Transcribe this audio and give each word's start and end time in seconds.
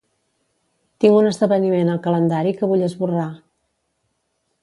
Tinc 1.03 1.17
un 1.17 1.27
esdeveniment 1.31 1.91
al 1.95 2.01
calendari 2.07 2.55
que 2.61 2.71
vull 2.73 2.87
esborrar. 2.87 3.29